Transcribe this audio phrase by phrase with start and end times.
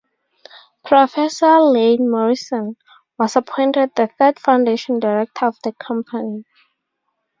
[0.83, 2.75] Professor Iain Morrison
[3.19, 6.43] was appointed the third foundation director of the company.